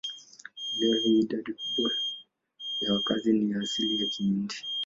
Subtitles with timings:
[0.79, 1.91] Leo hii idadi kubwa
[2.81, 4.55] ya wakazi ni wa asili ya Kihindi.